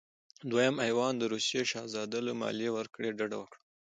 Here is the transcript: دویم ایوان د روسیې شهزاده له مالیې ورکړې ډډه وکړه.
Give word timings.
دویم 0.49 0.75
ایوان 0.87 1.13
د 1.17 1.23
روسیې 1.33 1.61
شهزاده 1.71 2.19
له 2.27 2.33
مالیې 2.41 2.69
ورکړې 2.73 3.09
ډډه 3.17 3.37
وکړه. 3.39 3.59